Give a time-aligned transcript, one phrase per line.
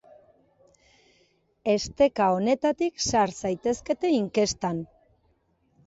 [1.75, 4.85] Esteka honetatik sar zaitezkete inkestan.